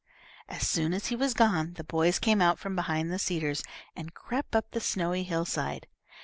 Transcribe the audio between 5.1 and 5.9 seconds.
hillside.